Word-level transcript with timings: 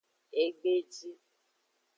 Egbeji. 0.43 1.11